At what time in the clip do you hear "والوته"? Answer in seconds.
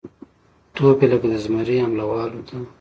2.07-2.57